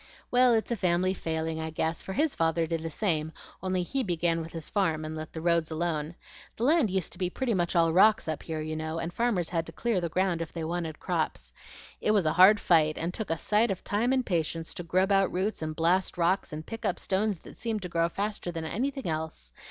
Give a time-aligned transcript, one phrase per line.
[0.31, 4.01] "Well, it's a family failing I guess, for his father did the same, only HE
[4.01, 6.15] began with his farm and let the roads alone.
[6.57, 9.49] The land used to be pretty much all rocks up here, you know, and farmers
[9.49, 11.53] had to clear the ground if they wanted crops.
[12.01, 15.11] It was a hard fight, and took a sight of time and patience to grub
[15.11, 18.65] out roots and blast rocks and pick up stones that seemed to grow faster than
[18.65, 19.53] anything else.